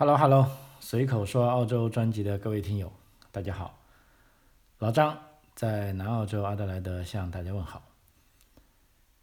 [0.00, 0.48] Hello Hello，
[0.80, 2.90] 随口说澳洲专辑的各位听友，
[3.30, 3.78] 大家好，
[4.78, 5.18] 老张
[5.54, 7.82] 在南澳洲阿德莱德向大家问好。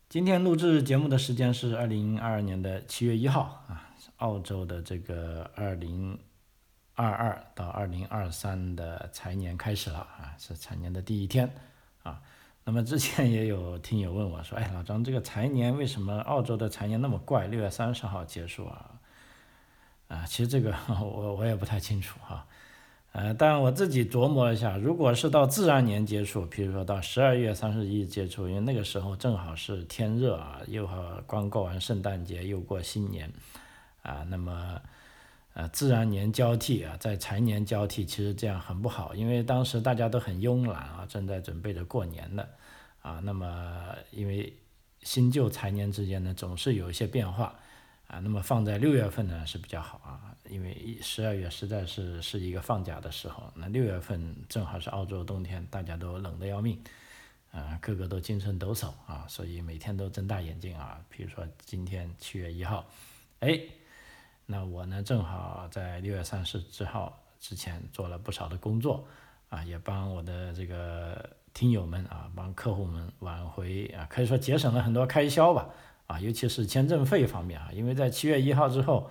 [0.07, 6.19] 今天录制节目的时间是二零二二年的七月一号啊，澳洲的这个二零
[6.93, 11.51] 二二到二零二三的财年开始了啊，是财年的第一天
[12.03, 12.21] 啊。
[12.65, 18.91] 那么之前也有听友问我说，哎，老张这个财年为什么澳洲的财年那么怪，六月三十号结束啊？
[20.07, 22.45] 啊，其实这个 我我也不太清楚哈。
[23.13, 33.31] 呃，但我自己琢磨了一下，如果是到自然年结束，比如说到十二月三十一日结束，因为那个时候正好是天热啊，又好刚过完圣诞节，又过新年，
[34.03, 34.79] 啊，那么
[35.53, 42.47] 呃自然年交替啊，在财年交替，其实这样很不好，因为当时大家都很慵懒啊，正在准备着过年的
[43.01, 44.53] 啊，那么因为
[45.01, 47.55] 新旧财年之间呢，总是有一些变化。
[48.07, 56.81] 啊，那么放在六月份呢是比较好啊，因为一十二月实在是是一个放假的时候，那六月份正好是澳洲冬天，大家都冷得要命，
[57.51, 61.01] 啊，个个都精神抖擞啊，所以每天都睁大眼睛啊。
[61.09, 62.85] 比如说今天七月一号，
[63.41, 63.59] 哎，
[64.45, 69.05] 那我呢正好在六月三十之号之前做了不少的工作
[69.49, 75.67] 啊，也帮我的这个听友们啊，帮客户们挽回啊，可以说节省了很多开销吧。
[76.07, 79.09] 啊，尤其是签证费方面啊，因为在七月一号之后，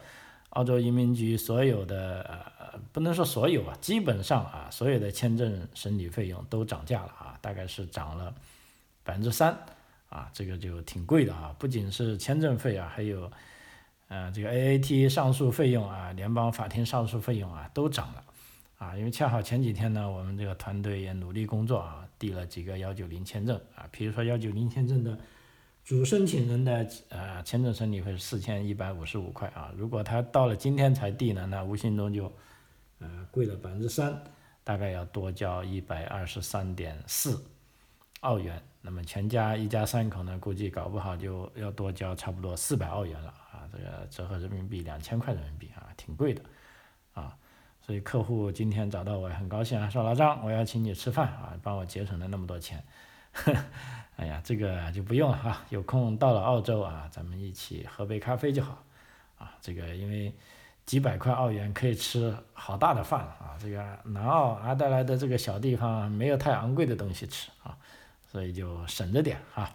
[0.50, 8.34] 澳洲移民局所有的呃，不能说所有啊，基本上啊，所有的签证审理费用都涨价了啊，大概是涨了
[9.04, 9.54] 百分之三
[10.08, 13.30] 啊，这个就挺贵的啊，不仅是签证费啊，还有
[14.08, 18.24] 呃这个 AAT 上诉费用啊，联邦法庭上诉费用啊都涨了
[18.78, 25.18] 啊，因为恰好前几天呢，我们这个团队也努力工作啊，递了几个幺九零签证啊，比如说幺九零签证的。
[25.86, 32.24] 主申请人的呃签证审理费是四千一百五十五块啊，如果他到了今天才递呢，那无形中就
[32.98, 34.20] 呃贵了百分之三，
[34.64, 37.40] 大概要多交一百二十三点四
[38.22, 38.60] 澳元。
[38.80, 46.42] 那么全家一家三口呢，估计搞不好就要多交差不多四百澳元了啊，这个折合人民币两千块人民币啊，挺贵的
[47.12, 47.32] 啊。
[47.80, 52.82] 所以客户今天找到我很高兴啊，说老张，我要请你吃饭啊，帮我节省了那么多钱。
[54.16, 58.82] 哎呀，这个就不用了哈， 有空到了澳洲啊，咱们一起喝杯咖啡就好，
[59.38, 60.32] 啊，这个因为
[60.86, 67.76] 几百块澳元可以吃好大的饭啊，这个南澳阿德莱的这个小地方没有太昂贵的东西吃啊，
[68.26, 69.70] 所以就省着点哈，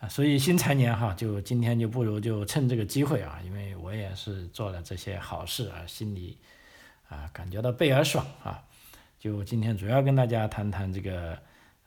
[0.00, 6.38] 啊，所以新财年哈，就今天就不如就趁这个机会啊，因为我也是做了这些好事啊，心里
[7.10, 8.62] 啊感觉到倍儿爽啊，
[9.18, 11.38] 就今天主要跟大家谈谈这个。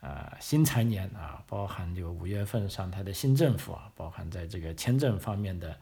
[0.04, 5.74] 啊，新财年啊，包含就五月份上台的新政府啊，包含在这个签证方面的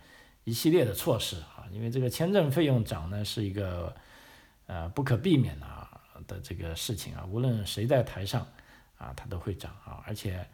[0.44, 3.92] 一系列的措施啊，因为这个签证费用涨呢是一个
[4.66, 8.46] 呃不可避免的啊的这个事情啊，无论谁在台上
[8.96, 10.46] 啊，它都会涨啊，而且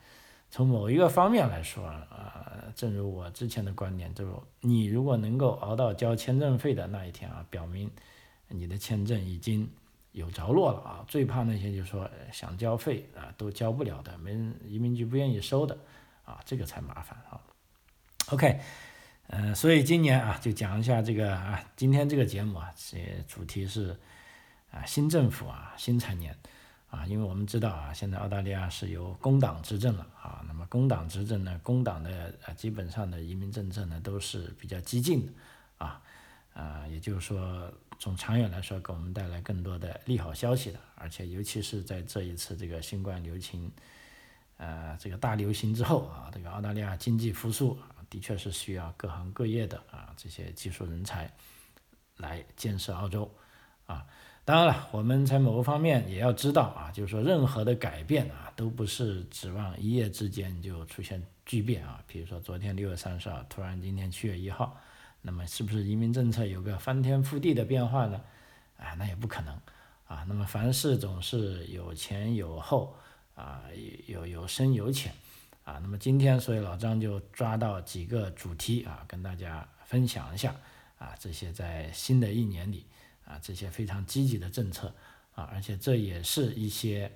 [0.51, 7.91] 从某一个方面来说啊，正如我之前的观点，就是你如果能够熬到交签证费的那一天啊，表明
[8.49, 9.69] 你的签证已经。
[10.13, 15.77] 有着落了啊，最怕那些就是说想交费啊都交不了的，没人移民局不愿意收的
[16.25, 17.41] 啊，这个才麻烦啊。
[18.31, 18.61] OK，
[19.29, 23.99] 嗯，所以今年啊就讲一下这个啊，今天这个节目啊，这主题是
[24.71, 26.37] 啊新政府啊新财年
[26.91, 35.33] 啊，因为我们知道啊，现在澳大利亚是由工党执政了啊，那么工党执政呢，工党的啊基本上的移民政策呢都是比较激进的
[35.79, 36.03] 啊
[36.59, 37.73] 啊，也就是说。
[38.01, 43.69] 从长远来说，给我们带来更多的利好消息的，而且尤其是在这一次这个新冠流行，
[44.57, 47.77] 呃，这个大流行之后啊，这个澳大利亚经济复苏，
[48.09, 51.29] 的确是需要各行各业的啊这些技术人才
[52.19, 53.29] 来建设澳洲
[53.87, 54.07] 啊。
[54.45, 62.01] 当然了，我们在某个方面也要知道啊，就是说任何的改变啊，都不是指望一夜之间就出现巨变啊。
[62.07, 64.81] 比如说昨天六月三十号，突然今天七月一号。
[65.21, 68.21] 那么是不是移民政策有个翻天覆地的变化呢？
[68.77, 69.53] 啊，那也不可能
[70.07, 70.25] 啊。
[70.29, 72.97] 那么凡事总是有前有后
[73.35, 73.63] 啊，
[74.07, 75.13] 有有深有浅
[75.65, 75.81] 啊。
[75.83, 80.55] 那么今天，所以老张就抓到几个主题啊，跟大家分享一下
[80.99, 81.15] 啊。
[81.19, 82.87] 这些在新的一年里
[83.25, 84.95] 啊，这些非常积极的政策
[85.35, 87.11] 啊，而且这也是一些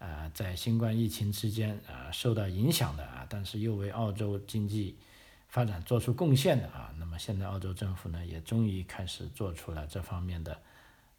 [0.00, 4.98] 啊，在新冠疫情之间啊受到影响的啊，但是又为澳洲经济。
[5.48, 10.56] 发展做出贡献的啊，那么现在澳洲政府呢也终于开始做出了这方面的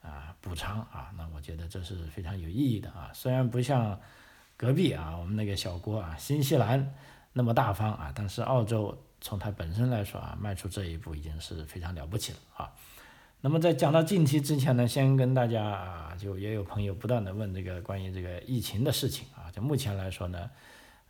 [0.03, 3.09] 啊补偿啊，那我觉得这是非常有意义的啊。
[3.11, 3.99] 虽然不像
[4.55, 6.93] 隔壁啊我们那个小国啊新西兰
[7.33, 12.71] 那么大方啊，但是澳洲从它本身来说啊迈出这一步已经是非常了不起了啊。
[13.41, 20.51] 那么在讲到近期之前呢，先跟大家啊，就也有朋友不断的问这个关于这个疫情的事情啊，就目前来说呢，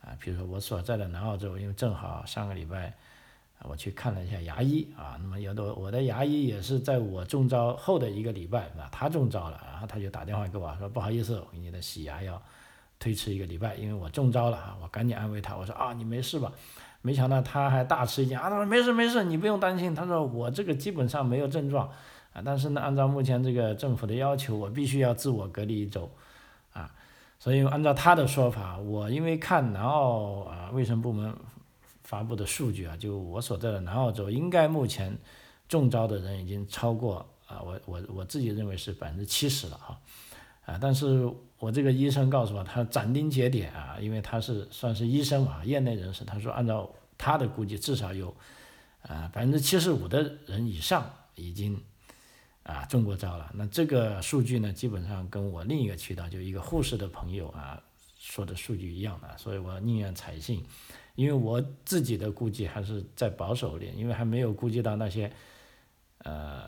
[0.02, 2.94] 啊，比如说我所在的南澳洲，因为正好上个礼拜。
[3.68, 12.42] 我去看了一下牙医啊，那么有的我的牙医也是在我中招后的一个礼拜啊，他中招了，然后他就打电话给我说不好意思，你的洗牙要
[12.98, 16.50] 推迟一个礼拜，因为我中招了啊，我赶紧安慰他，我说啊你没事吧？
[17.02, 21.86] 没想到他还大吃一惊啊，他说没事没事，你不用担心，他说我这个基本上没有症状
[22.32, 26.10] 啊，但是呢按照目前这个政府的要求，我必须要自我隔离一周
[26.72, 26.90] 啊，
[27.38, 31.36] 所以按照他的说法，我因为看南澳啊卫生部门。
[32.10, 35.16] 发布的数据啊，就我所在的南澳洲，应该目前
[35.68, 40.02] 中招的人已经超过啊，我我我自己认为是百分之七十了哈，
[40.66, 48.36] 啊，但是我这个医生告诉我，他斩钉截铁啊，因为他是算是医生嘛，业内人士，他说按照他的估计，至少有
[49.04, 51.80] 啊百分之七十五的人以上已经
[52.64, 53.52] 啊中过招了。
[53.54, 57.80] 那这个数据呢，基本上跟我另一个渠道就一个护士的朋友啊
[58.18, 60.66] 说的数据一样的，所以我宁愿采信。
[61.20, 65.30] 因为我自己的估计还是在保守点，因为还没有估计到那些，
[66.20, 66.66] 呃，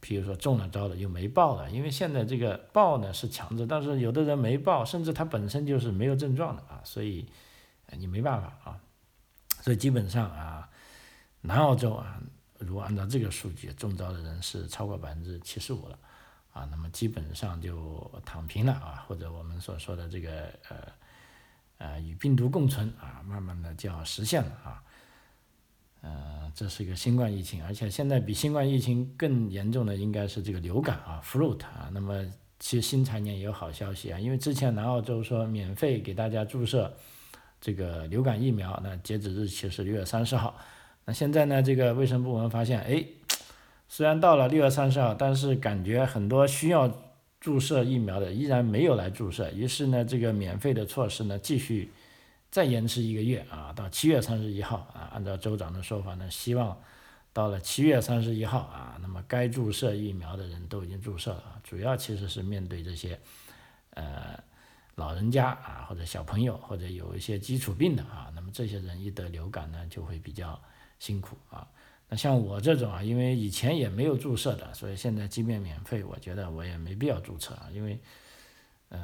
[0.00, 7.28] 比如说中了招的又没报的，因为现在这个报呢是强制，但是有的人没报，甚至他本身就是没有症状的啊，所以
[7.98, 8.80] 你没办法啊，
[9.60, 10.66] 所以基本上啊，
[11.42, 12.18] 南澳洲啊，
[12.58, 15.98] 如果按照这个数据，中招的人是超过百分之七十五了，
[16.54, 20.30] 啊，那么基本上就躺平了啊，或者我们所说的这个
[20.70, 20.76] 呃。
[21.78, 24.82] 呃，与病毒共存啊，慢慢的就要实现了啊。
[26.00, 31.88] 呃，这是一个新冠疫情，而且现在比新冠疫情更严重的应该是这个流感啊，flu 啊。
[31.92, 32.24] 那么
[32.58, 36.92] 其实新财年也有好消息啊，因为之前南澳洲说免费给大家注射
[37.60, 40.56] 这个流感疫苗，那截止日期是六月三十号。
[41.04, 43.04] 那现在呢，这个卫生部门发现，哎，
[43.88, 47.07] 虽然到了六月三十号，但是感觉很多需要。
[47.40, 51.92] 注射疫苗的依然没有来注射，于是呢，这个免费的措施呢继续
[52.50, 55.10] 再延迟一个月啊，到七月三十一号啊。
[55.12, 56.76] 按照州长的说法呢，希望
[57.32, 61.60] 到了七月三十一号啊，那么该注射疫苗的人都已经注射了。
[61.62, 63.18] 主要其实是面对这些
[63.90, 64.42] 呃
[64.96, 70.60] 老人家啊，或者小朋友，或者有一些基础病的啊，那么这些人一得流感呢，就会比较
[70.98, 71.68] 辛苦啊。
[72.10, 78.00] 那像我这种啊，因为以前也没有注射的，所以现在即便免费，我觉得我也没必要注册啊，因为，
[78.88, 78.98] 嗯，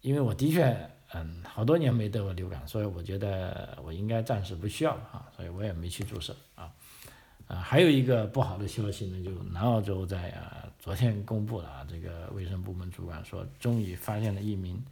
[0.00, 6.72] 因为我的确，嗯，好多年没得过流感，所以我觉得我应该暂时不需要啊，所以我也没去注射啊。
[7.46, 14.84] 啊，还有一个不好的消息呢，就南澳洲在啊昨天公布了啊，这个卫生部门主管说，终于发现了一名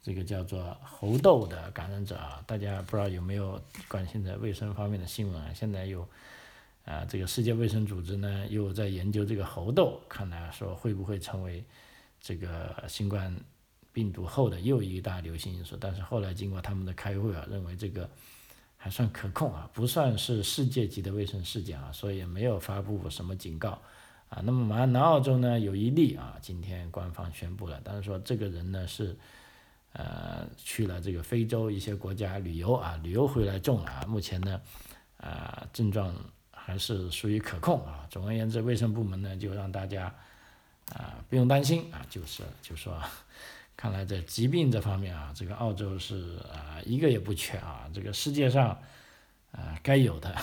[0.00, 5.50] 这个叫做猴痘的感染者啊，大家不知道有没有关心的卫生方面的新闻啊？
[5.52, 6.06] 现在有。
[6.84, 11.64] 啊，这个世界卫生组织呢又在研究这个猴痘，看来说会不会成为
[12.20, 13.32] 这个新冠
[13.92, 15.76] 病毒后的又一大流行因素。
[15.78, 18.10] 但是后来经过他们的开会啊，认为这个
[18.76, 23.80] 还算可控啊，不算是世界级的卫生事件啊，所以也没有发布什么警告
[24.28, 24.42] 啊。
[24.44, 29.16] 那么马上南澳洲呢有一例啊，今天官方宣布了，但是说这个人呢是
[29.92, 34.60] 呃去了这个非洲一些国家旅游啊，旅游回来中啊，目前呢
[35.18, 36.12] 啊症状。
[36.64, 38.06] 还是属于可控啊。
[38.08, 40.04] 总而言之，卫生部门呢就让大家
[40.90, 43.02] 啊不用担心啊，就是就说，
[43.76, 47.90] 看来在疾病这方面啊，这个澳洲是啊一个也不缺啊。
[47.92, 48.70] 这个世界上
[49.50, 50.34] 啊该有的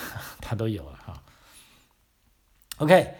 [0.41, 1.23] 它都有了哈。
[2.77, 3.13] OK，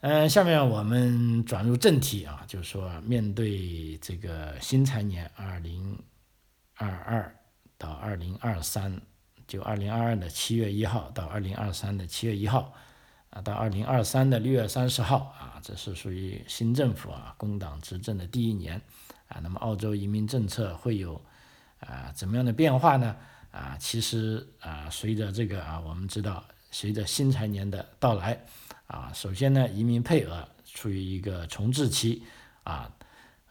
[0.00, 5.98] 嗯，下面我们转入正题啊，就是说面对这个新财年二零
[6.76, 7.36] 二二
[7.78, 9.00] 到二零二三。
[9.46, 12.72] 就二零二二的七月一号到二零二三的七月一号，
[13.30, 18.80] 啊，到二零二三的六月三十号，啊，这是属于新政府啊工党执政的第一年，
[19.28, 21.20] 啊，那么澳洲移民政策会有
[21.80, 23.16] 啊怎么样的变化呢？
[23.50, 28.40] 啊，其实啊，随着这个啊，我们知道，随着新财年的到来，
[28.86, 32.22] 啊，首先呢，移民配额处于一个重置期，
[32.62, 32.90] 啊。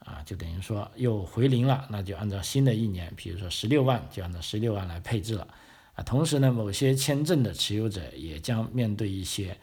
[0.05, 5.47] 啊，就等于说又回零了，那就按照新的一年，比如说十六万，就按照十六万来配置了。
[5.95, 9.55] 啊，同时呢，某些签证的持有者也将面对一些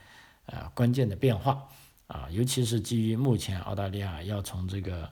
[0.47, 1.69] 啊关键的变化
[2.07, 5.11] 啊，尤其是基于目前澳大利亚要从这个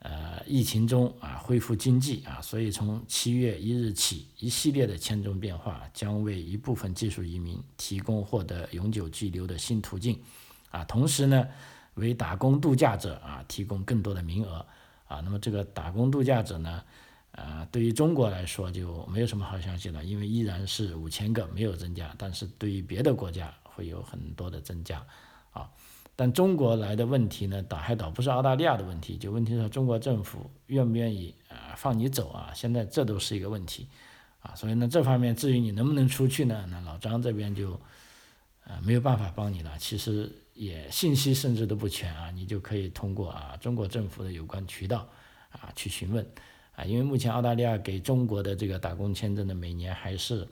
[0.00, 10.20] 呃疫情中啊恢复经济啊，所以从七月一日起，一系列的签证变化将为一部分技术移民提供获得永久居留的新途径
[10.70, 11.46] 啊，同时呢，
[11.94, 14.66] 为打工度假者啊提供更多的名额
[15.06, 16.82] 啊，那么这个打工度假者呢？
[17.32, 22.14] 啊，对于中国来说就没有什么好消息了，因为依然是五千个没有增加。
[22.18, 25.04] 但是对于别的国家会有很多的增加
[25.50, 25.70] 啊。
[26.14, 32.52] 但中国来的问题呢，倒还倒不是澳大利亚的问题，就问题是中国政府愿不愿意啊放你走啊？
[32.54, 33.88] 现在这都是一个问题
[34.40, 34.54] 啊。
[34.54, 37.80] 所以呢，这方面至于你能不能出去呢，那老张这边就
[38.64, 39.72] 呃没有办法帮你了。
[39.78, 45.08] 其实也信息甚至都不全啊，你就可以通过啊中国政府的有关渠道
[45.50, 46.24] 啊去询问
[46.74, 50.46] 啊，因为目前澳大利亚给中国的这个打工签证的每年还是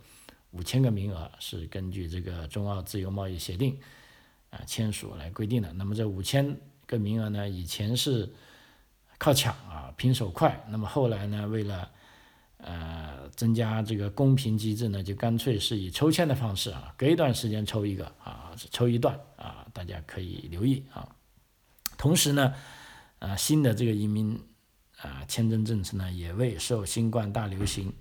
[0.50, 3.78] 五千个名额，是根据这个中澳自由贸易协定。
[4.50, 5.72] 啊，签署来规定的。
[5.74, 8.28] 那么这五千个名额呢，以前是
[9.16, 10.66] 靠抢啊，拼手快。
[10.68, 11.88] 那么后来呢，为了
[12.56, 21.08] 呃增加这个公平机制呢，就干脆是以抽签的方式啊，隔一段时间抽一个啊，抽一段啊，大家可以留意啊。
[21.96, 22.52] 同时呢，
[23.20, 24.36] 啊新的这个移民
[25.02, 27.92] 啊签证政策呢，也为受新冠大流行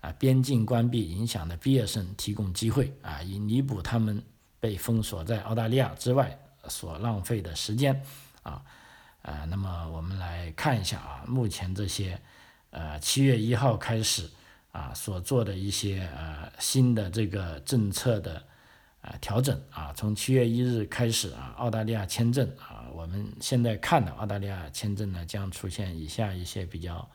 [0.00, 4.22] 啊边境关闭影响的毕业生提供机会啊，以弥补他们。
[4.60, 6.36] 被封锁在澳大利亚之外
[6.68, 8.02] 所浪费的时间，
[8.42, 8.60] 啊，
[9.22, 12.20] 呃，那么我们来看一下啊，目前这些，
[12.70, 14.28] 呃，七月一号开始
[14.72, 18.42] 啊所做的一些呃新的这个政策的
[19.00, 27.08] 啊调整啊，从七月一日开始啊，澳大利亚签证啊，我们现在看的澳大利亚签证呢将出现以下一些比较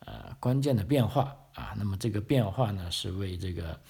[0.00, 3.80] 呃关键的变化啊，那么这个变化呢是为这个。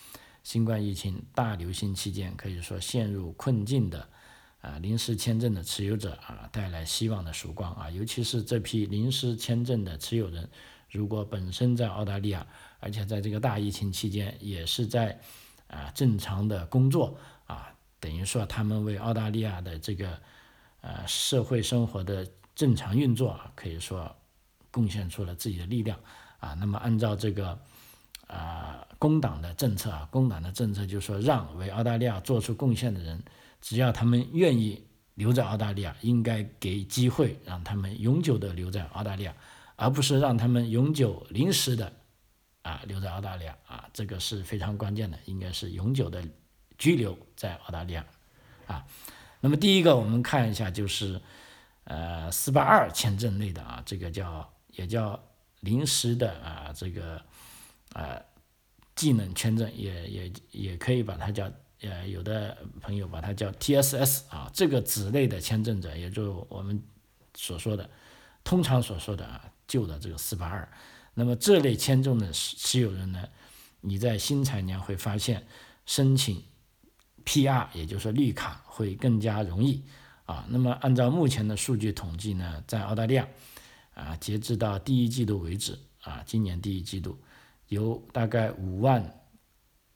[0.45, 4.09] 新冠疫情大流行期间，可以说陷入困境的
[4.63, 10.49] 啊临时签证的持有者啊，带来希望的曙光啊，尤其是这批临时签证的持有人，
[10.91, 12.47] 如果本身在澳大利亚，
[12.81, 15.21] 而且在这个大疫情期间也是在
[15.69, 20.19] 啊正常的工作啊，等于说他们为澳大利亚的这个
[20.81, 24.15] 呃社会生活的正常运作啊，可以说
[24.71, 25.99] 贡献出了自己的力量
[26.41, 26.55] 啊。
[26.55, 27.59] 那么按照这个。
[28.29, 33.23] 啊，工党的政策啊，工党的政策就是说，让为澳大利亚做出贡献的人，
[33.63, 34.85] 只要他们愿意
[35.15, 39.35] 留在澳大利亚，应该给机会让他们永久的留在澳大利亚，
[39.77, 41.91] 而不是让他们永久临时的
[42.69, 46.23] 啊留在澳大利亚啊，这个是非常关键的，应该是永久的
[46.77, 48.05] 居留在澳大利亚
[48.67, 48.85] 啊。
[49.41, 51.21] 那么第一个，我们看一下就是
[51.85, 55.19] 呃四八二签证类的啊，这个叫也叫
[55.61, 57.23] 临时的啊这个。
[57.95, 58.21] 啊，
[58.95, 66.81] 技能签证也也也可以把它叫，呃，有的朋友把它叫 TSS 啊，这个子类的签证者，也就我们
[67.35, 67.89] 所说的，
[68.45, 70.69] 通常所说的啊，旧的这个四八二。
[71.19, 73.29] 那么这类签证的持持有人呢，
[73.81, 75.45] 你在新财年会发现
[75.85, 76.45] 申请
[77.25, 79.83] PR，也就是说绿卡会更加容易
[80.27, 80.47] 啊。
[80.49, 83.27] 那么按照目前的数据统计呢，在澳大利亚
[83.95, 87.19] 啊，截至到第一季度为止啊，今年第一季度。
[87.67, 89.21] 有大概五万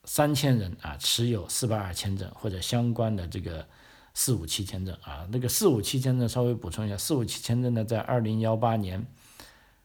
[0.04, 3.66] 三千人啊持有四八二签证或者相关的这个
[4.12, 9.06] 四五七签证啊，那个四五七签证稍微补充一下，四五七签证呢在二零幺八年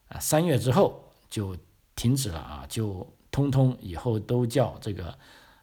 [0.08, 1.56] 啊三月之后就
[1.94, 5.16] 停止了啊，就通通以后都叫这个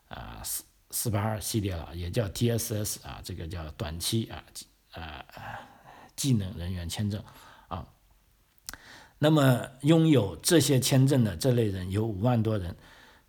[0.08, 4.44] 啊四四八二系列了，也叫 TSS 啊，这个叫短期啊
[4.94, 5.26] 啊
[6.16, 7.22] 技能人员签证
[7.68, 7.86] 啊。
[9.18, 12.76] 那么拥有这些签证的这类人有五万多人，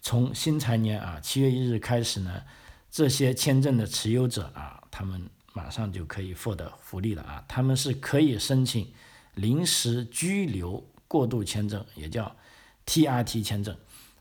[0.03, 2.43] 从新财年啊七月一日开始呢，
[2.91, 8.93] 这些签证的持有者啊，他们马上就可以获得福利了啊，他们是可以申请
[9.35, 12.35] 临时居留过渡签证，也叫
[12.87, 13.77] TRT 签证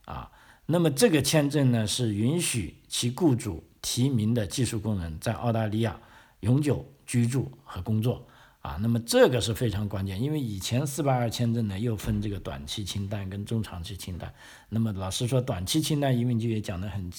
[0.05, 0.31] 啊。
[0.65, 5.99] 那么这个签证呢，是允许其雇主提名的技术工人在澳大利亚
[6.39, 8.27] 永久居住和工作。
[8.61, 14.33] 啊，那么这个是非常关键，因为以前四八二签证呢又分这个短期清单跟中长期清单。
[14.69, 17.11] 那么老师说，短期清单移民局也讲得很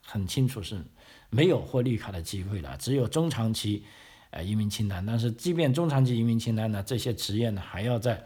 [0.00, 0.82] 很清楚，是
[1.28, 3.84] 没有获绿卡的机会了，只有中长期
[4.30, 5.04] 呃移民清单。
[5.04, 8.24] 但是即便中长期移民清单呢，这些职业呢还要在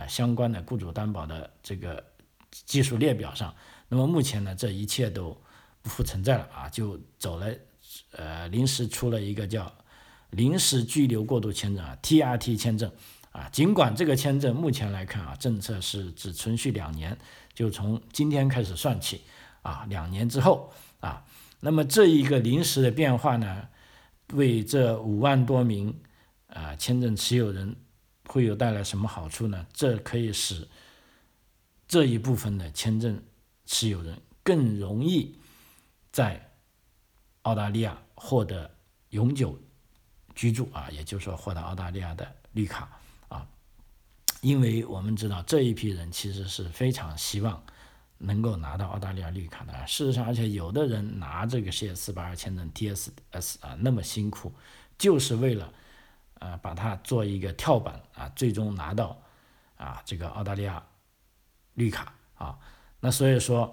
[0.00, 2.02] 呃相关的雇主担保的这个
[2.50, 3.54] 技术列表上。
[3.88, 5.36] 那么目前呢，这一切都
[5.82, 7.46] 不复存在了啊，就走了
[8.12, 9.72] 呃临时出了一个叫。
[10.30, 12.88] 临时居留过渡签证啊，TRT 签证
[13.32, 17.18] 啊，尽管这个签证目前来看啊，政策是只存续两年，
[17.52, 19.22] 就从今天开始算起
[19.62, 21.24] 啊，两年之后啊，
[21.58, 23.66] 那么这一个临时的变化呢，
[24.34, 25.92] 为这五万多名
[26.46, 27.74] 啊签证持有人
[28.32, 29.66] 会有带来什么好处呢？
[29.72, 30.68] 这可以使
[31.88, 33.20] 这一部分的签证
[33.66, 35.36] 持有人更容易
[36.12, 36.50] 在
[37.42, 38.70] 澳大利亚获得
[39.10, 39.58] 永久。
[40.32, 42.88] 居住啊，也就是说获得澳大利亚的绿卡
[43.28, 43.46] 啊，
[44.40, 47.62] 因为我们知道这一批人其实是非常希望
[48.16, 49.86] 能够拿到澳大利亚绿卡的。
[49.86, 54.50] 事实上，而且有的人拿这个谢四八二签证 TSS 啊，那么辛苦，
[54.96, 55.70] 就是为了
[56.40, 59.16] 啊把它做一个跳板啊，最终拿到
[59.76, 60.84] 啊这个澳大利亚
[61.74, 62.58] 绿卡啊。
[62.98, 63.72] 那所以说，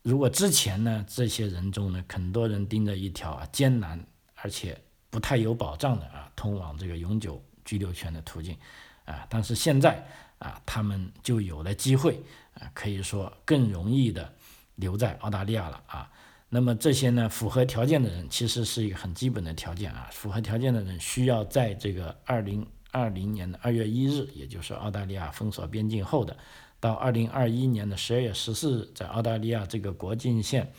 [0.00, 4.02] 如果之前呢这些人中呢，很多人盯着一条啊艰难
[4.36, 4.80] 而且
[5.10, 8.56] 不太有保障的啊通往这个永久居留权的途径
[9.04, 10.02] 啊，但是现在
[10.38, 12.18] 啊他们就有了机会。
[12.54, 14.32] 啊，可以说更容易的
[14.76, 16.08] 留在澳大利亚了啊。
[16.54, 20.08] 那么这些呢，符合条件的人，其实是一个很基本的条件啊。
[20.12, 26.36] 符合条件的人需要在这个二零二零年的二月一日，也就是澳大利亚封锁边境后的，
[26.78, 30.72] 到二零二一年的十二月十四日，在澳大利亚这个国境线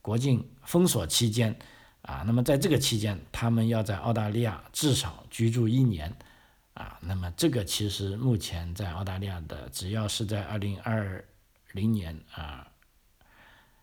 [0.00, 1.56] 国境封锁期间
[2.00, 6.12] 啊，那么在这个期间，他们要在澳大利亚至少居住一年。
[6.74, 11.22] 啊，那么这个其实目前在澳大利亚的，只要是在二零二
[11.72, 12.66] 零年啊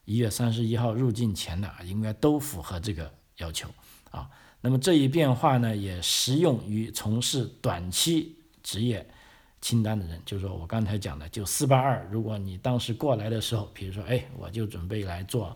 [0.09, 3.69] 一月三十一号入境前的，应该都符合这个要求
[4.09, 4.27] 啊。
[4.59, 9.07] 那么这一变化呢，也适用于从事短期职业
[9.61, 15.55] 清单的人，就是说我刚才讲的，就四八二，如果你当时过来的时候，比如说，哎，我就准备来做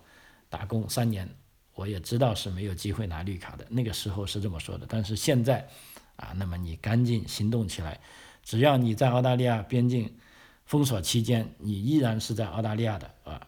[0.49, 1.27] 打工三年，
[1.73, 5.67] 我也知道是没有机会拿绿卡的，那个时候是这么说的，但是现在。
[6.15, 7.99] 啊，那么你赶紧行动起来，
[8.43, 10.15] 只要你在澳大利亚边境
[10.63, 13.47] 封锁期间，你依然是在澳大利亚的啊，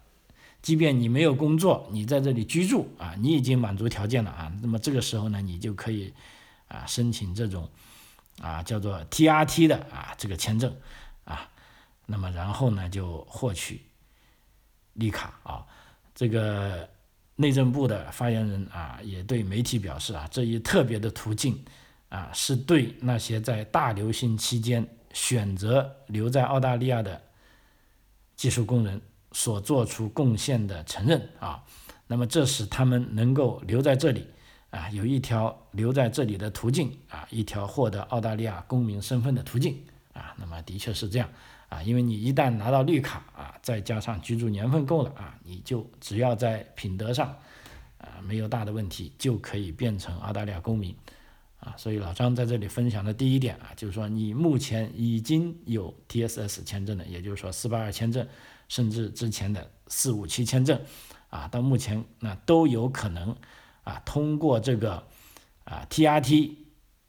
[0.65, 6.11] 即便你没有工作，你在这里居住啊，你已经满足条件了啊，那么这个时候呢，你就可以
[6.67, 7.69] 啊申请这种
[8.41, 10.75] 啊叫做 TRT 的啊这个签证
[11.23, 11.47] 啊，
[12.07, 13.79] 那么然后呢就获取
[14.93, 15.63] 绿卡啊，
[16.15, 16.89] 这个
[17.35, 21.63] 内政部的发言人啊也对媒体表示啊，这一特别的途径。
[22.09, 27.21] 啊，是对那些在大流行期间选择留在澳大利亚的
[28.37, 29.01] 技术工人
[29.35, 31.61] 所做出贡献的承认啊。
[32.07, 34.25] 那么这使他们能够留在这里
[34.69, 39.77] 啊，有一条留在这里的途径啊，一条获得澳大利亚公民身份的途径
[40.13, 40.33] 啊。
[40.37, 41.27] 那么的确是这样
[41.67, 47.27] 啊，因为你一旦拿到绿卡啊，再加上居住年份够了啊，你就只要在品德上
[47.97, 50.95] 啊没有大的问题，就可以变成澳大利亚公民。
[51.59, 58.27] 啊，所以老张在这里分享的第一点啊，就是说你目前已经有 TSS 签证的，也就是说四八二签证，
[58.67, 60.79] 甚至之前的四五七签证，
[61.29, 63.35] 啊，到目前那都有可能
[63.83, 65.03] 啊通过这个
[65.63, 66.51] 啊 TRT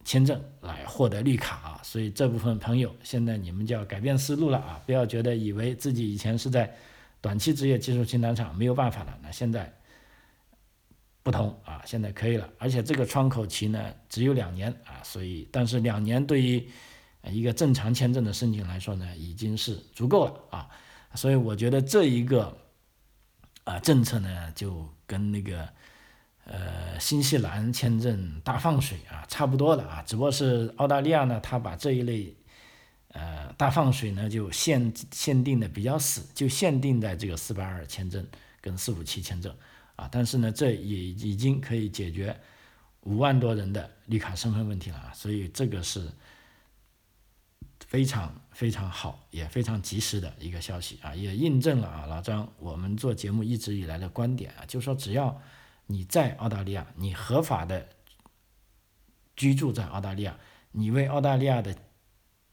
[0.05, 6.75] 签证来获得绿卡啊，所以这部分朋友现在你们就要改变思路了啊，不要觉得以为自己以前是在
[7.21, 9.73] 短期职业技术清单上没有办法了，那现在。
[11.23, 16.65] 不同啊，现在可以了，而且这个窗口期呢只有两年啊，所以但是两年对于
[17.29, 20.71] 一个正常签证的申请来说呢，已经是足够了啊，
[21.17, 22.57] 所以我觉得这一个
[23.65, 25.69] 啊政策呢就跟那个
[26.45, 32.37] 呃新西兰签证大放水啊差不多了啊，只不过是澳大利亚呢，它把这一类
[33.09, 38.25] 呃大放水呢就限限定的比较死，就限定在这个四八二签证
[38.61, 39.53] 跟四五七签证。
[39.97, 42.39] 啊，但是呢，这也已经可以解决
[43.01, 46.07] 五万多人的绿卡身份问题了啊，所以这个是
[47.87, 55.39] 非常非常好，也非常及时的一个消息啊，也印证了啊老张我们做节目一直以来的观点啊，就是说只要
[55.87, 57.87] 你在澳大利亚，你合法的
[59.37, 60.35] 居住在澳大利亚，
[60.73, 61.77] 你为澳大利亚的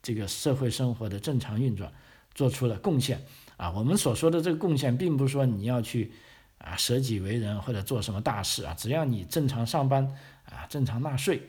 [0.02, 1.90] 这个社会生活的正常运转
[2.36, 6.12] 做出了贡献啊，我们所说的这个贡献，并不是说你要去。
[6.60, 11.42] 啊，舍己为人或者做什么大事啊，只要你正常上班啊，正常纳税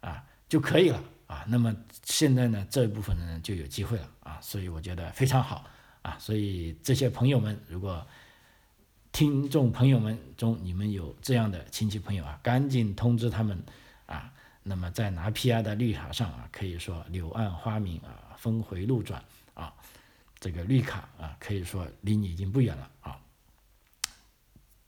[0.00, 1.44] 啊就可以了啊。
[1.46, 1.72] 那么
[2.04, 5.64] 现在呢，这一部分人就有机会了啊，所以我觉得非常好
[6.02, 6.18] 啊。
[6.18, 8.04] 所以这些朋友们，如果
[9.12, 13.62] 听众朋友们中你们有这样的亲戚朋友啊，赶紧通知他们
[14.06, 14.32] 啊。
[14.64, 19.72] 那么在拿 PR 的绿卡上啊，可以说柳暗花明啊，峰回路转啊，
[20.38, 23.18] 这个绿卡啊，可以说离你已经不远了啊。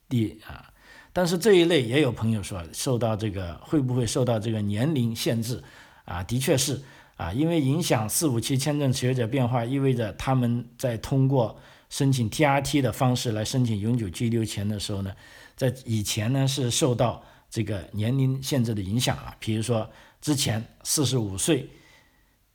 [0.07, 0.71] 第啊，
[1.15, 5.65] 但是这一类也有朋友说受到这个会不会受到这个年龄限制
[6.11, 6.23] 啊？
[6.25, 6.83] 的确是
[7.17, 15.15] 啊，因为影响四五七签证持有者变化，意味着他们在通过申请 TRT 的方式来申请永久居留权的时候呢，
[15.57, 19.37] 在以前呢是受到这个年龄限制的影响啊。
[19.39, 19.89] 比如说
[20.21, 21.69] 之前四十五岁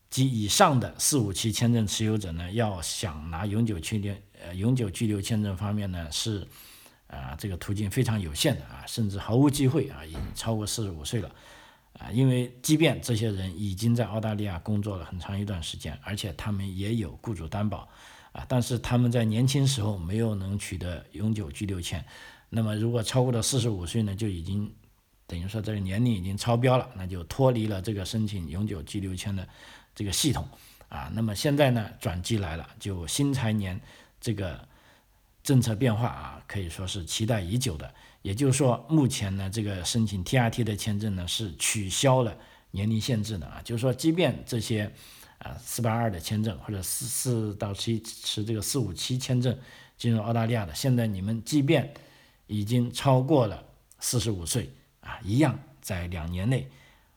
[0.10, 4.13] 及以上的四五七签证持有者呢，要想拿永久居留
[4.44, 6.46] 呃永久居留签证方面呢是。
[7.08, 11.32] 啊，这个途径非常有限的啊，甚至毫无机会啊，已经超过四十五岁了
[11.97, 17.88] 啊，因为即便这些人已经在澳大利亚工作了很长一段时间，而且他们也有雇主担保
[18.34, 22.03] 啊，但是他们在年轻时候没有能取得永久居留权，
[22.49, 24.69] 那么如果超过了四十五岁呢，就已经
[25.25, 29.47] 等于说这个年龄已经超标了，那就脱离了这个申请永久居留权的
[29.95, 30.45] 这个系统
[30.89, 31.10] 啊。
[31.13, 33.79] 那么现在呢，转机来了，就新财年
[34.19, 34.67] 这个
[35.45, 37.89] 政策变化啊，可以说是期待已久的。
[38.21, 42.38] 也就是说，目前呢，这个申请 TRT 的签证呢是取消了
[42.71, 44.91] 年龄限制的啊，就是说，即便这些。
[45.39, 49.55] 啊，四八二的签证或者四四到七持这个四五七签证
[49.97, 51.93] 进入澳大利亚的，现在你们即便
[52.47, 53.62] 已经超过了
[53.99, 56.67] 四十五岁啊，一样在两年内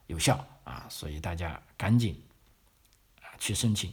[0.09, 2.21] 有效啊，所以大家赶紧
[3.23, 3.91] 啊去申请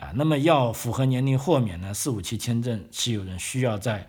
[0.00, 0.12] 啊。
[0.14, 4.08] 那么要符合年龄豁免呢，四五七签证持有人需要在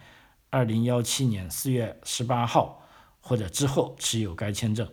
[0.50, 2.88] 二零幺七年四月十八号
[3.20, 4.88] 或者之后持有该签证。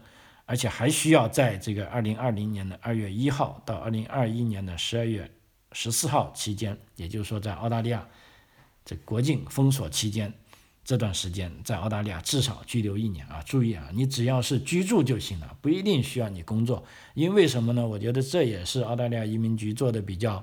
[0.50, 5.30] 而且还需要在这个二零二零年的二月一号到二零二一年的十二月
[5.72, 8.08] 十四号期间，也就是说，在澳大利亚
[8.82, 10.32] 这国境封锁期间
[10.82, 13.42] 这段时间，在澳大利亚至少居留一年啊！
[13.44, 16.82] 注意啊，你只要是居住就行了，不一定需要你工作。
[17.12, 17.86] 因为什么呢？
[17.86, 20.42] 我觉得这也是澳大利亚移民局做的比较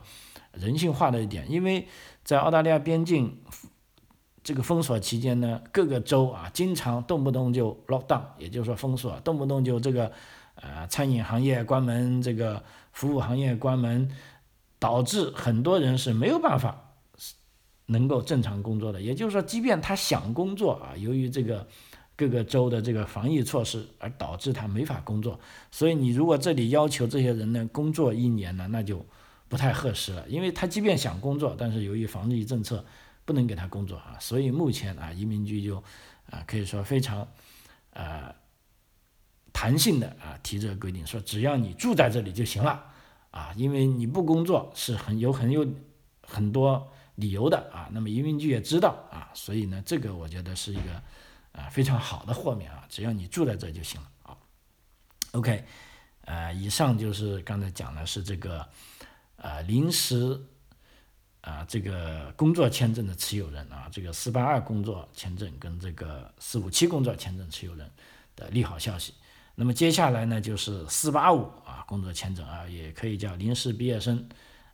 [0.59, 1.87] 人性化的一点，因为
[2.23, 3.37] 在澳大利亚边境。
[4.47, 10.11] 这个封锁期间呢，各个州啊，经常动不动就 lock down，也就是说封锁，动不动就这个，
[10.53, 14.07] 呃，餐饮行业关门，这个服务行业关门，
[14.77, 16.91] 导致很多人是没有办法
[17.87, 19.01] 能够正常工作的。
[19.01, 21.67] 也就是说，即便他想工作啊，由于这个
[22.15, 25.39] 各个州的这个防疫措施而导致他没法工作。
[25.71, 29.03] 所以你如果这里要求这些人呢工作一年呢，那就
[29.47, 32.85] 不太合适了，因为他即便想工作，但是由于防疫政策。
[33.27, 35.83] 不能给他工作啊，所以目前啊，移民局就
[36.29, 37.27] 啊可以说非常
[37.89, 38.31] 呃
[39.51, 42.85] 弹性的啊提这个规定，说只要你住在这里就行了
[43.31, 45.67] 啊，因为你不工作是很有很有
[46.21, 47.89] 很多理由的啊。
[47.91, 51.01] 那么移民局也知道啊，所以呢，这个我觉得是一个
[51.51, 54.37] 啊非常好的豁免啊，只要你住在这就行了啊。
[55.31, 55.65] OK，
[56.25, 58.69] 呃，以上就是刚才讲的是这个
[59.45, 60.41] 呃临时。
[61.45, 67.87] 啊，这个工作签证的持有人啊，这个四八二工作签证跟这个四五七工作签证持有人
[68.35, 69.13] 的利好消息。
[69.53, 74.27] 那么接下来呢，就是四八五啊工作签证啊，也可以叫临时毕业生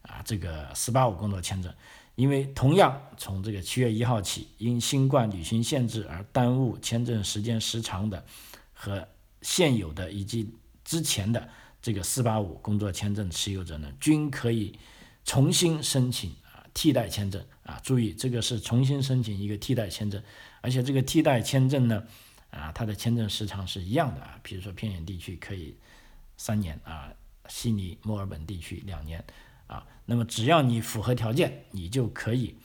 [0.03, 1.73] 啊，这个四八五工作签证，
[2.15, 8.23] 因为同样从这个七月一号起，因新冠旅行限制而耽误签证时间时长的
[8.71, 9.05] 和
[9.41, 10.55] 现有的以及
[10.85, 11.49] 之前的
[11.81, 14.77] 这个四八五工作签证持有者呢，均可以
[15.25, 16.61] 重新申请啊。
[16.73, 20.23] 替代签证啊，注意这个是重新申请一个替代签证，
[20.61, 22.01] 而且这个替代签证呢，
[22.49, 24.39] 啊，它的签证时长是一样的啊。
[24.41, 25.75] 比如说偏远地区可以
[26.37, 27.11] 三年啊，
[27.49, 29.21] 悉尼、墨尔本地区两年
[29.67, 29.85] 啊。
[30.05, 32.55] 那么只要你符合条件，你就可以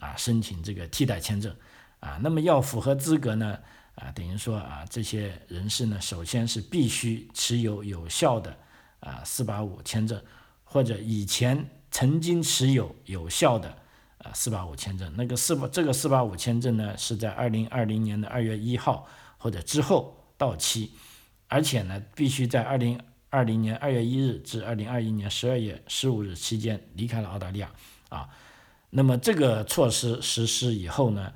[0.00, 1.56] 啊申请这个替代签证
[2.00, 2.20] 啊。
[2.22, 3.58] 那么要符合资格呢
[3.96, 8.56] 啊，等于说啊，这些人士呢，首先是必须持有有效的
[9.00, 10.18] 啊四八五签证
[10.64, 11.68] 或者以前。
[11.88, 13.74] 曾经持有有效的
[14.18, 20.90] 啊四八五签证，那个四八这个四八五签证呢是在二零二零年的二月一号或者之后到期，
[21.48, 27.70] 而且呢必须在二零二零年二月一日至二零二一年十二月十五日期间离开了澳大利亚
[28.10, 28.28] 啊。
[28.90, 31.32] 那么这个措施实施以后呢，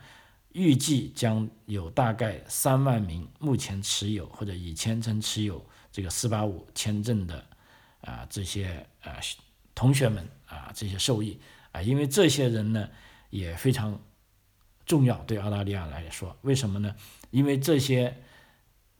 [0.53, 7.45] 预计将有大概三万名目前持有或者以前曾持有这个四八五签证的
[8.01, 9.17] 啊这些啊
[9.75, 10.29] 同学们。
[10.51, 11.39] 啊，这些受益
[11.71, 12.89] 啊，因为这些人呢
[13.31, 13.97] 也非常
[14.85, 16.93] 重要，对澳大利亚来说，为什么呢？
[17.31, 18.13] 因为这些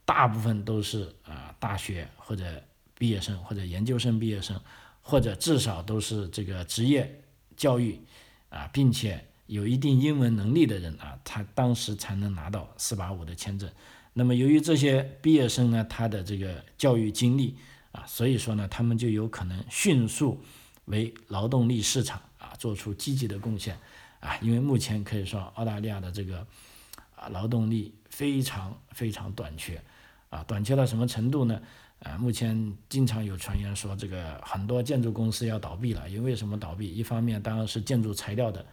[0.05, 2.63] 大部分都是啊大学或者
[2.97, 4.61] 毕业生或者研究生毕业生，
[5.03, 7.21] 或者至少都是这个职业
[7.57, 8.01] 教育
[8.49, 13.69] 啊，并且有一定英文能力的人啊，他当时才能拿到四八五的签证。
[14.13, 17.57] 那么由于这些毕业生呢，他的这个教育经历
[17.93, 20.41] 啊，所以说呢，他们就有可能迅速。
[20.87, 23.79] 为劳动力市场啊做出积极的贡献
[24.19, 26.45] 啊，因为目前可以说澳大利亚的这个
[27.15, 29.81] 啊劳动力非常非常短缺
[30.31, 31.61] 啊，短缺到什么程度呢？
[32.01, 36.93] 啊，目前经常有传言说这个很多建筑公司要倒闭了，因为什么倒闭？
[36.93, 38.67] 一方面当然是建筑材料的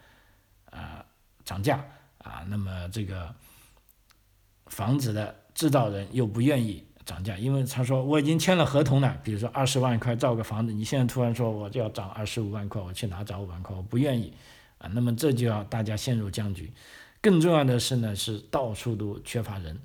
[0.71, 1.05] 啊
[1.43, 1.83] 涨价
[2.19, 3.33] 啊，那么这个
[4.65, 6.85] 房子的制造人又不愿意。
[7.07, 13.73] 涨价，因为他说我已经签了合同了，比如说二十万块造个房子，你现在突然说我就要涨二十五万块，我去哪找五万块？
[13.73, 14.33] 我不愿意
[14.77, 14.89] 啊。
[14.91, 16.73] 那么这就要大家陷入僵局。
[17.21, 19.79] 更重要的是呢，是到处都缺乏人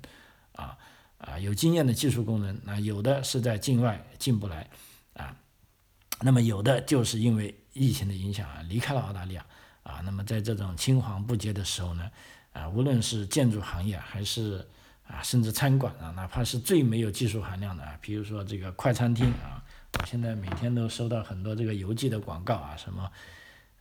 [0.51, 0.77] 啊
[1.17, 4.69] 啊，有经验的技术工人，那有的是在境外进不来
[5.13, 5.33] 啊，
[6.19, 9.45] 那么有的就是因为疫情的影响啊离开了澳大利亚
[9.83, 12.09] 啊，那么在这种青黄不接的时候呢，
[12.53, 14.65] 啊，无论是建筑行业还是
[15.05, 19.61] 啊，甚至餐馆啊，哪怕是最没有技术含量的啊，比如说这个快餐厅啊，
[19.99, 23.11] 我现在每天都收到很多这个邮寄的广告啊，什么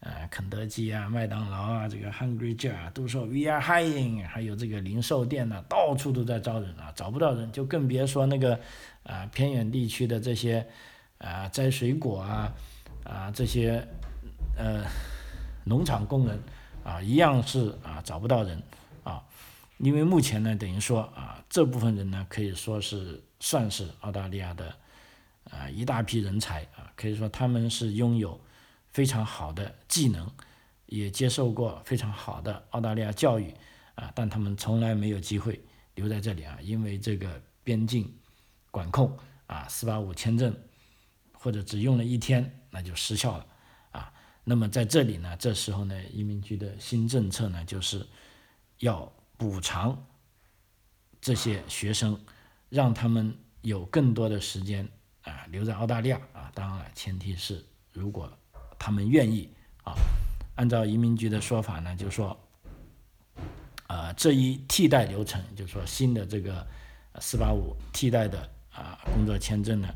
[0.00, 8.58] 呃肯德基啊、麦当劳啊、这个 Hungry j a r 啊，都说 We are hiring，还有这个零售店呢，到处都在招人啊，找不到人，就更别说那个
[9.04, 10.66] 啊偏远地区的这些
[11.18, 12.52] 啊摘水果啊
[13.04, 13.86] 啊这些
[14.58, 14.84] 呃。
[15.64, 16.42] 农场工人
[16.84, 18.62] 啊，一样是啊找不到人
[19.04, 19.22] 啊，
[19.78, 24.74] 因为目前呢，等于说啊这部分人呢，可以说是算是澳大利亚的
[25.50, 28.40] 啊一大批人才啊，可以说他们是拥有
[28.90, 30.30] 非常好的技能，
[30.86, 33.54] 也接受过非常好的澳大利亚教育
[33.94, 35.60] 啊，但他们从来没有机会
[35.94, 38.12] 留在这里啊，因为这个边境
[38.70, 40.54] 管控啊，四八五签证
[41.32, 43.46] 或者只用了一天，那就失效了。
[44.44, 48.06] 那么在这里呢，这时候呢，移民局的新政策呢，就是
[48.78, 50.04] 要补偿
[51.20, 52.20] 这些学生，
[52.68, 54.88] 让他们有更多的时间
[55.22, 56.50] 啊留在澳大利亚啊。
[56.54, 58.30] 当然了，前提是如果
[58.78, 59.48] 他们愿意
[59.84, 59.94] 啊。
[60.54, 62.38] 按照移民局的说法呢，就是说，
[63.86, 66.66] 啊这一替代流程，就是说新的这个
[67.20, 69.88] 四八五替代的啊工作签证呢，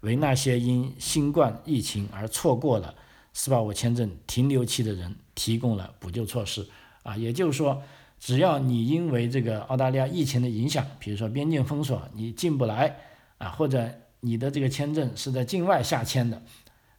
[0.00, 2.92] 为那些因新冠疫情而错过了。
[3.32, 6.68] 四八五签证停留期的人提供了补救措施
[7.02, 7.82] 啊，也就是说，
[8.18, 12.96] 只要你因为这个澳大利亚疫情的影响，比如说边境封锁，你进不来
[13.38, 13.88] 啊，或者
[14.20, 16.42] 你的这个签证是在境外下签的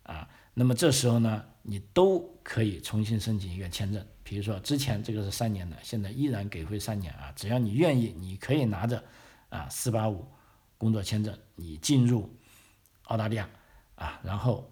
[0.04, 4.04] 啊，那么这时候呢，你都可以重新申请一个签证。
[4.24, 9.04] 比如说之前这个是三年的，现在依然给回三年啊，只要你愿意，你可以拿着
[9.50, 10.26] 啊四八五
[10.78, 12.34] 工作签证，你进入
[13.04, 13.50] 澳大利亚
[13.96, 14.68] 啊，然后。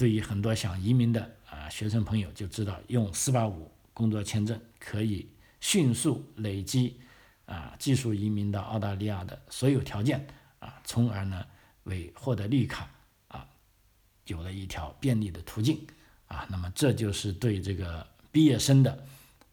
[0.00, 5.28] 对于很多想移民的啊学生朋友就知道，用四八五工作签证可以
[5.60, 6.98] 迅速累积
[7.44, 10.26] 啊技术移民到澳大利亚的所有条件
[10.58, 11.44] 啊，从而呢
[11.82, 12.88] 为获得绿卡
[13.28, 13.46] 啊
[14.24, 15.86] 有了一条便利的途径
[16.28, 16.46] 啊。
[16.48, 19.04] 那么这就是对这个毕业生的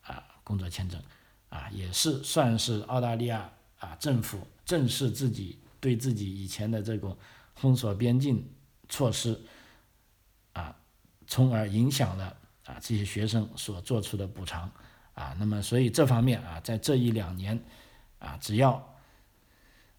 [0.02, 0.98] 啊工作签证
[1.50, 7.18] 啊，也是算是澳大利亚啊政府正视自己对自己以前的这种
[7.54, 8.50] 封锁边境
[8.88, 9.38] 措施。
[11.28, 12.36] 从而影响了
[12.66, 14.72] 啊这些学生所做出的补偿
[15.14, 17.62] 啊，那么所以这方面啊，在这一两年
[18.20, 18.72] 啊，只要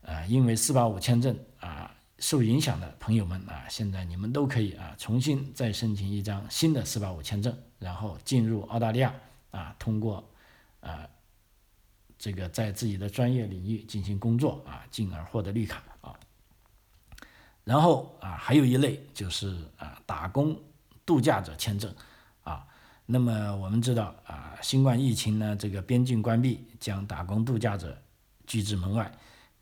[0.03, 9.13] 啊因为四八五签证啊受影响的朋友们啊，现在你们都可以啊重新再申请一张新的四八五签证，然后进入澳大利亚
[9.51, 10.27] 啊，通过
[10.81, 11.07] 啊
[12.19, 16.19] 这个在自己的专业领域进行工作啊，进而获得绿卡啊。
[17.65, 20.59] 然后啊，还有一类就是啊打工。
[21.09, 21.91] 度假者签证，
[22.45, 22.67] 啊，
[23.07, 27.97] 那么我们知道啊，新冠疫情呢，这个边境关闭将打工度假者
[28.47, 29.11] 拒之门外，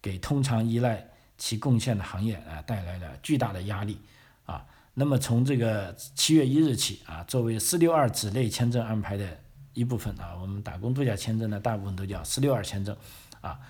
[0.03, 1.07] 给通常依赖
[1.39, 3.97] 其贡献的行业啊带来了巨大的压力，
[4.45, 9.39] 啊，那么从这个七月一日起啊，作为四六二子类签证安排的
[9.73, 12.97] 一部分啊，我们打工度假签证呢，大部分都叫四六二签证，
[13.41, 13.61] 啊，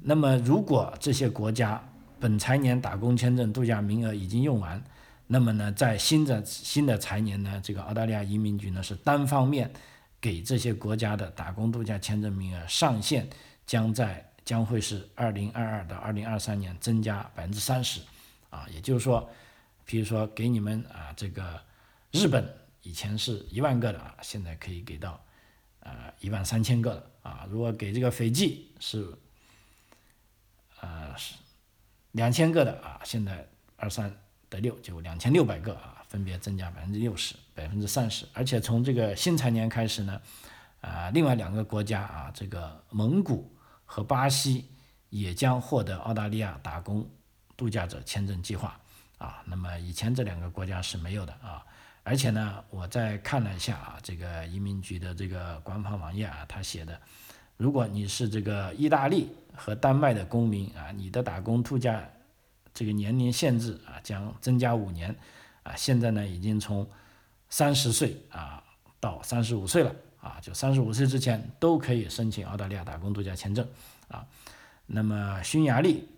[0.00, 1.84] 那么如果这些国家
[2.18, 4.82] 本财年打工签证度假名额已经用完，
[5.32, 9.72] 那么呢，在新的新的财年呢，这个澳大利亚移民局呢是单方面
[10.20, 13.30] 给这些国家的打工度假签证名额上限
[13.64, 18.00] 将在将会是二零二二到二零二三年增加百分之三十，
[18.50, 19.30] 啊，也就是说，
[19.84, 21.62] 比如说给你们啊这个
[22.10, 25.24] 日本以前是一万个的啊，现在可以给到
[25.78, 29.06] 呃一万三千个了啊，如果给这个斐济是
[30.80, 31.36] 呃是
[32.10, 34.12] 两千个的啊，现在二三。
[34.50, 40.20] 得六就两千六百个啊，分别增加百分之六十、百分之三十，而且从这个新财年开始呢，
[40.80, 43.50] 啊，另外两个国家啊，这个蒙古
[43.86, 44.66] 和巴西
[45.08, 47.08] 也将获得澳大利亚打工
[47.56, 48.78] 度假者签证计划
[49.18, 49.40] 啊。
[49.46, 51.64] 那么以前这两个国家是没有的啊，
[52.02, 57.00] 而且呢，我再看了一下啊，这个移民局的这个官方网页啊，他写的，
[57.56, 62.02] 如果你是这个意大利和丹麦的公民啊，你的打工度假
[62.72, 65.14] 这个年龄限制啊将增加五年，
[65.62, 66.88] 啊现在呢已经从
[67.48, 68.62] 三十岁啊
[69.00, 73.66] 到三十五岁了啊，就三十五岁之前都可以申请澳大利亚打工度假签证
[74.08, 74.26] 啊。
[74.86, 76.08] 那么匈牙利、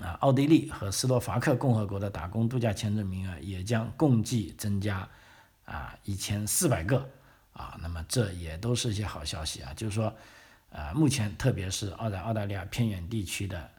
[0.00, 5.08] 啊奥地利和斯洛伐克共和国的打工度假签证名额也将共计增加
[5.64, 7.08] 啊一千四百个
[7.52, 7.78] 啊。
[7.80, 10.12] 那么这也都是一些好消息啊，就是说
[10.72, 13.70] 啊目前特别是澳在澳大利亚偏远地区的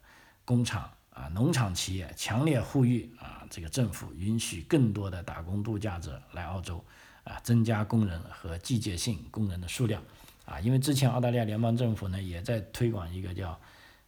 [0.45, 0.89] 工厂。
[1.13, 6.83] 啊，农场企业强烈呼吁啊，这个政府允许更多的打工度假者来澳洲，
[7.23, 10.01] 啊增加工人和季节性工人的数量
[10.45, 13.59] 啊，因为之前澳大利亚联邦政府呢也在推广一个叫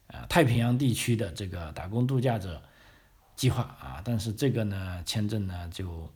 [0.07, 2.59] 呃太平洋地区的这个打工度假者
[3.35, 6.11] 计划啊，但是这个呢签证呢就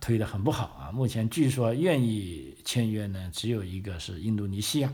[0.00, 4.90] 推得很不好啊，目前据说愿意签约呢只有一个是印度尼西亚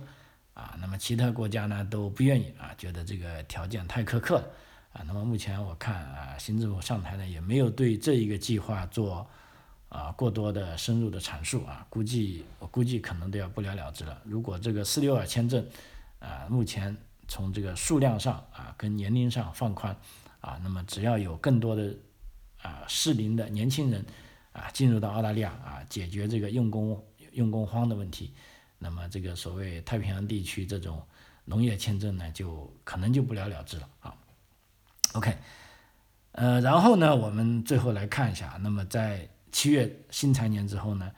[0.54, 4.48] 啊，那么其他国家呢都不愿意啊，觉得这个条件太苛刻了。
[4.94, 9.28] 啊，那么目前我看啊，新政府上台呢，也没有对这一个计划做
[9.88, 14.22] 啊过多的深入的阐述啊，估计我估计可能都要不了了之了。
[14.24, 15.66] 如果这个四六二签证
[16.20, 19.96] 啊，目前从这个数量上啊跟年龄上放宽
[20.40, 21.92] 啊，那么只要有更多的
[22.62, 24.06] 啊适龄的年轻人
[24.52, 28.32] 啊进入到澳大利亚啊，解决这个用工用工荒的问题，
[28.78, 31.02] 那么这个所谓太平洋地区这种
[31.44, 34.14] 农业签证呢，就可能就不了了之了啊。
[35.14, 35.36] OK，
[36.32, 41.08] 呃，然后呢，我们最后来看一下，那么在七月新财年之后呢，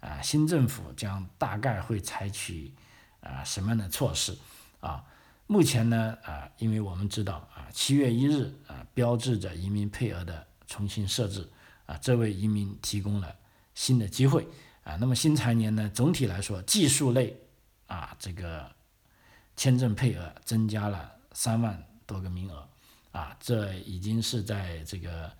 [0.00, 2.74] 啊，新政府将大概会采取
[3.20, 4.36] 啊什么样的措施
[4.80, 5.04] 啊？
[5.46, 11.48] 目前呢，啊，因为我们知道啊，七月一日啊，标志着移民配额的重新设置
[11.86, 13.36] 啊，这为移民提供了
[13.76, 14.48] 新的机会
[14.82, 14.96] 啊。
[14.96, 17.36] 那么新财年呢，总体来说，技术类
[17.86, 18.68] 啊，这个
[19.54, 22.68] 签证配额增加了三万多个名额。
[23.14, 25.30] 啊，这已经是在这个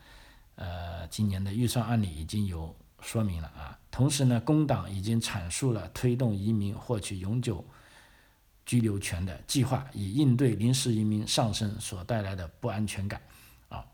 [0.54, 3.76] 呃今年的预算案里已经有说明了啊。
[3.90, 7.64] 同时呢，工党已经阐述了推动移民获取永久
[8.64, 13.20] 居留权的计划，以应对临时移民上升所带来的不安全感
[13.68, 13.84] 啊。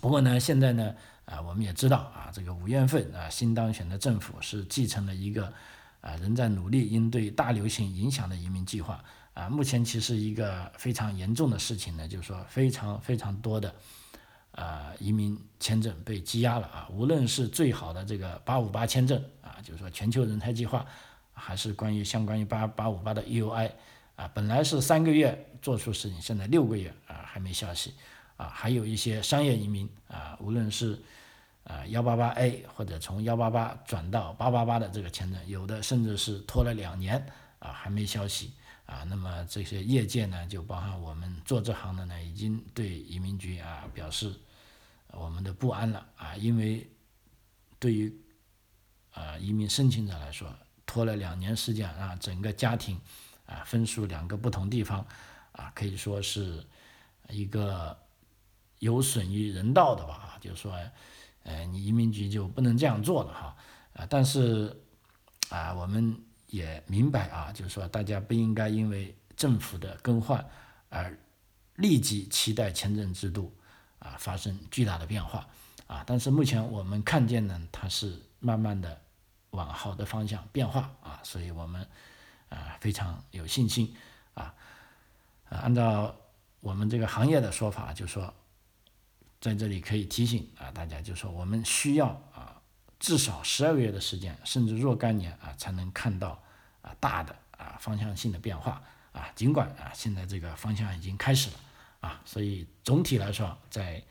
[0.00, 5.52] 不过呢，现在呢，啊，我们也知道啊，这个五月份啊，新当选的政府是继承了一个
[6.00, 9.04] 啊仍在努力应对大流行影响的移民计划。
[9.32, 13.74] 啊，目前其实一个非常严重的事情呢，就是说非常非常多的，
[14.52, 16.88] 呃，移民签证被积压了啊。
[16.90, 20.84] 无论是最好的这个八五八签证啊，就是说全球人才计划，
[21.32, 23.70] 还是关于相关于八八五八的 EUI
[24.16, 27.94] 啊，本来是三个月做出事情，现在六个月啊还没消息
[28.36, 28.50] 啊。
[28.52, 31.00] 还有一些商业移民啊，无论是
[31.64, 37.24] 啊幺八八 A 或者从幺八八转到八八八的这个签证，有的甚至是拖了两年
[37.60, 38.52] 啊还没消息。
[38.90, 44.34] 啊，那么这些业界呢，就包含我们做这行的呢，已经对移民局啊表示
[45.12, 46.90] 我们的不安了啊，因为
[47.78, 48.12] 对于
[49.12, 50.52] 啊移民申请者来说，
[50.84, 53.00] 拖了两年时间啊，整个家庭
[53.46, 55.06] 啊分属两个不同地方
[55.52, 56.66] 啊，可以说是
[57.28, 57.96] 一个
[58.80, 60.76] 有损于人道的吧，就是说，
[61.44, 63.56] 呃，你移民局就不能这样做了哈
[63.92, 64.76] 啊，但是
[65.48, 66.20] 啊我们。
[66.50, 70.44] 也明白啊，就是说大家不应该因为政府的更换
[70.88, 71.16] 而
[71.76, 73.54] 立即期待签证制度
[73.98, 75.48] 啊发生巨大的变化
[75.86, 76.04] 啊。
[76.06, 79.00] 但是目前我们看见呢，它是慢慢的
[79.50, 81.86] 往好的方向变化啊，所以我们
[82.48, 83.96] 啊非常有信心
[84.34, 84.54] 啊。
[85.48, 86.14] 按照
[86.60, 88.34] 我们这个行业的说法，就说
[89.40, 92.20] 在这里可以提醒啊大家，就说我们需要。
[93.00, 96.40] 至少十二个月的时间，甚至若干年啊，才能看到
[96.82, 98.80] 啊大的啊方向性的变化
[99.12, 99.32] 啊。
[99.34, 101.56] 尽管啊现在这个方向已经开始了
[102.00, 104.02] 啊，所以总体来说，在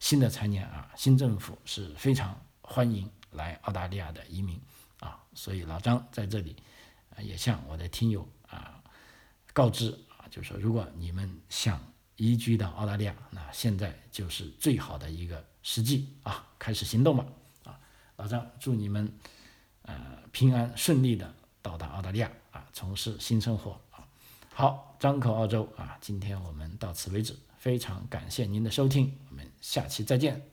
[0.00, 4.58] 新的财年啊，新政府是非常欢迎来澳大利亚的移民
[4.98, 5.20] 啊。
[5.34, 6.56] 所以老张在这里
[7.18, 8.82] 也向我的听友啊
[9.52, 11.78] 告知啊，就是说如果你们想
[12.16, 17.26] 移居到澳大利亚，那现在就是最好的一个时机啊，开始行动吧。
[18.22, 19.12] 老张，祝你们，
[19.82, 19.96] 呃，
[20.30, 24.06] 平安顺利的到达澳大利亚啊，从事新生活啊。
[24.54, 30.51] 好，张口澳洲啊，今天我们到此为止，非常感谢您的收听，我们下期再见。